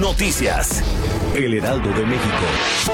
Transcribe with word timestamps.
Noticias. 0.00 0.82
El 1.36 1.52
Heraldo 1.52 1.90
de 1.90 2.06
México. 2.06 2.90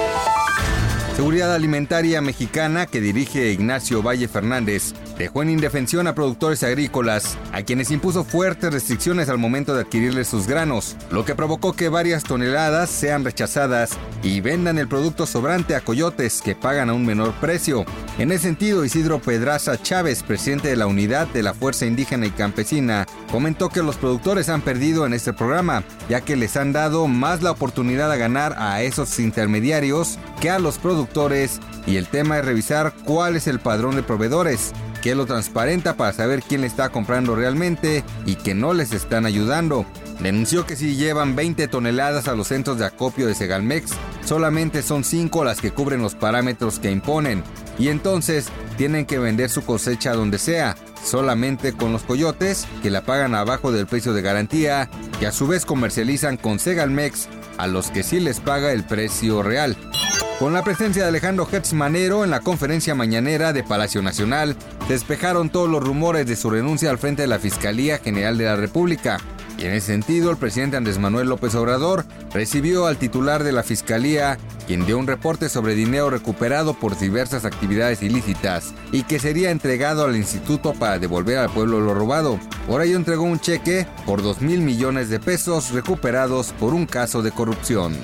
Seguridad 1.15 1.55
Alimentaria 1.55 2.20
Mexicana 2.20 2.87
que 2.87 3.01
dirige 3.01 3.52
Ignacio 3.52 4.02
Valle 4.02 4.27
Fernández 4.27 4.92
dejó 5.19 5.43
en 5.43 5.51
indefensión 5.51 6.06
a 6.06 6.15
productores 6.15 6.62
agrícolas, 6.62 7.37
a 7.52 7.62
quienes 7.62 7.91
impuso 7.91 8.24
fuertes 8.24 8.73
restricciones 8.73 9.29
al 9.29 9.38
momento 9.38 9.74
de 9.74 9.83
adquirirles 9.83 10.29
sus 10.29 10.47
granos, 10.47 10.97
lo 11.11 11.24
que 11.24 11.34
provocó 11.34 11.73
que 11.73 11.88
varias 11.88 12.24
toneladas 12.24 12.91
sean 12.91 13.24
rechazadas 13.24 13.91
y 14.23 14.41
vendan 14.41 14.79
el 14.79 14.88
producto 14.88 15.27
sobrante 15.27 15.74
a 15.74 15.80
coyotes 15.80 16.43
que 16.43 16.55
pagan 16.55 16.91
a 16.91 16.95
un 16.95 17.07
menor 17.07 17.33
precio. 17.34 17.84
En 18.19 18.33
ese 18.33 18.45
sentido, 18.45 18.84
Isidro 18.84 19.21
Pedraza 19.21 19.80
Chávez, 19.80 20.23
presidente 20.23 20.69
de 20.69 20.77
la 20.77 20.87
unidad 20.87 21.27
de 21.29 21.43
la 21.43 21.55
Fuerza 21.55 21.87
Indígena 21.87 22.27
y 22.27 22.30
Campesina, 22.30 23.07
comentó 23.30 23.69
que 23.69 23.83
los 23.83 23.96
productores 23.96 24.48
han 24.48 24.62
perdido 24.62 25.07
en 25.07 25.15
este 25.15 25.33
programa, 25.33 25.85
ya 26.09 26.21
que 26.21 26.37
les 26.37 26.57
han 26.57 26.73
dado 26.73 27.07
más 27.09 27.43
la 27.43 27.51
oportunidad 27.51 28.10
a 28.10 28.16
ganar 28.16 28.55
a 28.59 28.83
esos 28.83 29.18
intermediarios 29.18 30.18
que 30.40 30.51
a 30.51 30.59
los 30.59 30.79
productores 30.79 31.60
y 31.87 31.96
el 31.96 32.09
tema 32.09 32.38
es 32.38 32.45
revisar 32.45 32.92
cuál 33.04 33.37
es 33.37 33.46
el 33.46 33.60
padrón 33.60 33.96
de 33.96 34.02
proveedores, 34.02 34.73
que 35.02 35.15
lo 35.15 35.26
transparenta 35.26 35.96
para 35.96 36.12
saber 36.12 36.43
quién 36.43 36.62
le 36.62 36.66
está 36.66 36.88
comprando 36.88 37.37
realmente 37.37 38.04
y 38.24 38.37
que 38.37 38.54
no 38.54 38.74
les 38.74 38.93
están 38.93 39.24
ayudando. 39.26 39.87
Denunció 40.20 40.66
que 40.66 40.76
si 40.76 40.96
llevan 40.96 41.37
20 41.37 41.68
toneladas 41.68 42.26
a 42.26 42.34
los 42.34 42.48
centros 42.48 42.78
de 42.78 42.87
acopio 42.87 43.26
de 43.26 43.34
Segalmex, 43.34 43.93
solamente 44.24 44.82
son 44.82 45.04
5 45.04 45.45
las 45.45 45.60
que 45.60 45.70
cubren 45.70 46.02
los 46.02 46.15
parámetros 46.15 46.78
que 46.78 46.90
imponen, 46.90 47.45
y 47.78 47.88
entonces 47.88 48.48
tienen 48.76 49.04
que 49.04 49.18
vender 49.18 49.50
su 49.50 49.65
cosecha 49.65 50.15
donde 50.15 50.38
sea, 50.38 50.74
solamente 51.04 51.73
con 51.73 51.93
los 51.93 52.02
coyotes 52.02 52.66
que 52.82 52.90
la 52.90 53.02
pagan 53.02 53.34
abajo 53.34 53.73
del 53.73 53.87
precio 53.87 54.15
de 54.15 54.23
garantía, 54.23 54.88
que 55.21 55.26
a 55.26 55.32
su 55.32 55.46
vez 55.46 55.66
comercializan 55.66 56.37
con 56.37 56.59
Segalmex 56.59 57.28
a 57.59 57.66
los 57.66 57.90
que 57.90 58.02
sí 58.02 58.18
les 58.18 58.40
paga 58.40 58.73
el 58.73 58.84
precio 58.84 59.43
real. 59.43 59.76
Con 60.38 60.52
la 60.52 60.62
presencia 60.62 61.02
de 61.02 61.09
Alejandro 61.09 61.48
Hertz 61.51 61.73
Manero 61.73 62.23
en 62.23 62.30
la 62.30 62.40
conferencia 62.40 62.95
mañanera 62.95 63.54
de 63.54 63.65
Palacio 63.65 64.03
Nacional, 64.03 64.54
despejaron 64.87 65.48
todos 65.48 65.70
los 65.70 65.82
rumores 65.82 66.26
de 66.26 66.37
su 66.37 66.50
renuncia 66.50 66.91
al 66.91 66.98
frente 66.98 67.22
de 67.22 67.28
la 67.28 67.38
Fiscalía 67.38 67.97
General 67.97 68.37
de 68.37 68.44
la 68.44 68.56
República. 68.56 69.16
Y 69.56 69.65
en 69.65 69.72
ese 69.72 69.87
sentido, 69.87 70.31
el 70.31 70.37
presidente 70.37 70.76
Andrés 70.76 70.98
Manuel 70.98 71.31
López 71.31 71.54
Obrador 71.54 72.04
recibió 72.34 72.87
al 72.87 72.98
titular 72.98 73.44
de 73.44 73.53
la 73.53 73.62
Fiscalía, 73.62 74.37
quien 74.66 74.84
dio 74.84 74.98
un 74.98 75.06
reporte 75.06 75.48
sobre 75.48 75.75
dinero 75.75 76.10
recuperado 76.10 76.75
por 76.75 76.98
diversas 76.98 77.47
actividades 77.47 78.03
ilícitas 78.03 78.75
y 78.93 79.04
que 79.04 79.19
sería 79.19 79.50
entregado 79.50 80.04
al 80.04 80.16
instituto 80.16 80.75
para 80.75 80.98
devolver 80.98 81.38
al 81.38 81.48
pueblo 81.48 81.81
lo 81.81 81.94
robado. 81.94 82.38
Por 82.66 82.82
ello 82.82 82.98
entregó 82.98 83.22
un 83.22 83.41
cheque 83.41 83.87
por 84.04 84.22
2 84.22 84.43
mil 84.43 84.60
millones 84.60 85.09
de 85.09 85.19
pesos 85.19 85.71
recuperados 85.71 86.53
por 86.60 86.75
un 86.75 86.84
caso 86.84 87.22
de 87.22 87.32
corrupción. 87.32 87.97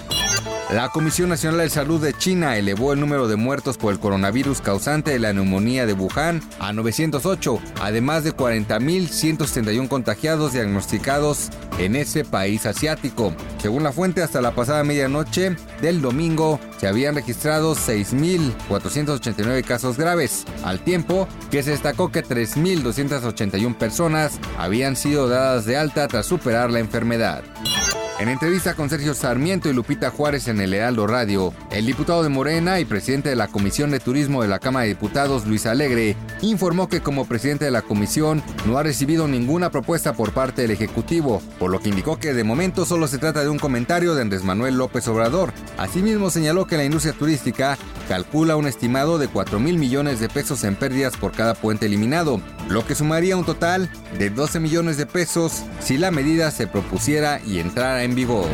La 0.73 0.89
Comisión 0.89 1.29
Nacional 1.29 1.61
de 1.61 1.69
Salud 1.69 2.01
de 2.03 2.15
China 2.15 2.57
elevó 2.57 2.95
el 2.95 3.01
número 3.01 3.29
de 3.29 3.37
muertos 3.37 3.77
por 3.77 3.93
el 3.93 4.01
coronavirus 4.01 4.63
causante 4.63 5.11
de 5.11 5.19
la 5.19 5.35
neumonía 5.35 5.85
de 5.85 5.93
Wuhan 5.93 6.41
a 6.61 6.73
908, 6.73 7.61
además 7.83 8.25
de 8.25 8.35
40.171 8.35 9.87
contagiados 9.89 10.55
diagnosticados 10.55 11.51
en 11.79 11.95
ese 11.95 12.25
país 12.25 12.65
asiático. 12.65 13.35
Según 13.59 13.83
la 13.83 13.93
fuente, 13.93 14.23
hasta 14.23 14.41
la 14.41 14.55
pasada 14.55 14.83
medianoche 14.83 15.57
del 15.83 16.01
domingo 16.01 16.59
se 16.79 16.89
habían 16.89 17.17
registrado 17.17 17.75
6.489 17.75 19.65
casos 19.65 19.99
graves, 19.99 20.47
al 20.65 20.81
tiempo 20.81 21.29
que 21.51 21.63
se 21.63 21.73
destacó 21.73 22.11
que 22.11 22.25
3.281 22.25 23.77
personas 23.77 24.41
habían 24.57 24.97
sido 24.97 25.29
dadas 25.29 25.67
de 25.67 25.77
alta 25.77 26.09
tras 26.09 26.25
superar 26.25 26.71
la 26.71 26.79
enfermedad. 26.79 27.45
En 28.23 28.29
entrevista 28.29 28.75
con 28.75 28.89
Sergio 28.89 29.15
Sarmiento 29.15 29.69
y 29.69 29.73
Lupita 29.73 30.11
Juárez 30.11 30.47
en 30.47 30.61
el 30.61 30.73
Heraldo 30.73 31.09
Radio, 31.09 31.53
el 31.73 31.87
diputado 31.87 32.23
de 32.23 32.29
Morena 32.29 32.79
y 32.79 32.85
presidente 32.85 33.31
de 33.31 33.35
la 33.35 33.49
Comisión 33.49 33.91
de 33.91 33.99
Turismo 33.99 34.43
de 34.43 34.49
la 34.49 34.61
Cámara 34.61 34.85
de 34.85 34.91
Diputados, 34.91 35.45
Luis 35.45 35.67
Alegre, 35.67 36.15
informó 36.41 36.89
que 36.89 37.01
como 37.01 37.27
presidente 37.27 37.65
de 37.65 37.73
la 37.73 37.83
comisión 37.83 38.41
no 38.65 38.79
ha 38.79 38.85
recibido 38.85 39.27
ninguna 39.27 39.71
propuesta 39.71 40.13
por 40.13 40.31
parte 40.31 40.63
del 40.63 40.71
Ejecutivo, 40.71 41.43
por 41.59 41.73
lo 41.73 41.81
que 41.81 41.89
indicó 41.89 42.21
que 42.21 42.33
de 42.33 42.45
momento 42.45 42.87
solo 42.87 43.09
se 43.09 43.19
trata 43.19 43.43
de 43.43 43.49
un 43.49 43.59
comentario 43.59 44.15
de 44.15 44.23
Andrés 44.23 44.45
Manuel 44.45 44.79
López 44.79 45.09
Obrador. 45.09 45.53
Asimismo 45.77 46.31
señaló 46.31 46.69
que 46.69 46.77
la 46.77 46.85
industria 46.85 47.15
turística 47.15 47.77
calcula 48.09 48.55
un 48.55 48.69
estimado 48.69 49.19
de 49.19 49.27
4 49.27 49.59
mil 49.59 49.79
millones 49.79 50.21
de 50.21 50.29
pesos 50.29 50.63
en 50.63 50.77
pérdidas 50.77 51.17
por 51.17 51.33
cada 51.33 51.55
puente 51.55 51.87
eliminado, 51.87 52.41
lo 52.69 52.87
que 52.87 52.95
sumaría 52.95 53.37
un 53.37 53.45
total 53.45 53.91
de 54.19 54.31
12 54.31 54.61
millones 54.61 54.97
de 54.97 55.07
pesos 55.07 55.63
si 55.81 55.99
la 55.99 56.11
medida 56.11 56.51
se 56.51 56.67
propusiera 56.67 57.41
y 57.45 57.59
entrara 57.59 58.05
en 58.05 58.12
vigor. 58.15 58.49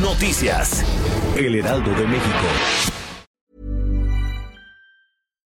Noticias. 0.00 0.84
El 1.36 1.56
Heraldo 1.56 1.90
de 1.90 2.06
México. 2.06 2.89